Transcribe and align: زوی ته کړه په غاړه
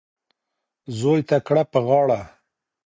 زوی 0.99 1.21
ته 1.29 1.37
کړه 1.47 1.63
په 1.71 1.79
غاړه 1.87 2.21